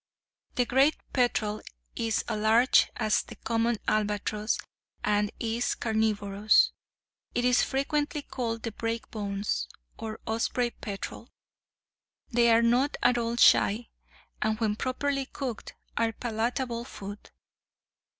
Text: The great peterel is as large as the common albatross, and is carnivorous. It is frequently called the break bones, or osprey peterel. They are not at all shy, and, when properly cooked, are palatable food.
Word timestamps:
The 0.55 0.65
great 0.65 0.97
peterel 1.13 1.61
is 1.95 2.23
as 2.27 2.35
large 2.39 2.89
as 2.95 3.21
the 3.21 3.35
common 3.35 3.77
albatross, 3.87 4.57
and 5.03 5.29
is 5.39 5.75
carnivorous. 5.75 6.71
It 7.35 7.45
is 7.45 7.61
frequently 7.61 8.23
called 8.23 8.63
the 8.63 8.71
break 8.71 9.11
bones, 9.11 9.67
or 9.99 10.19
osprey 10.25 10.71
peterel. 10.71 11.27
They 12.31 12.49
are 12.51 12.63
not 12.63 12.97
at 13.03 13.19
all 13.19 13.35
shy, 13.35 13.89
and, 14.41 14.59
when 14.59 14.75
properly 14.75 15.27
cooked, 15.27 15.75
are 15.97 16.13
palatable 16.13 16.83
food. 16.83 17.29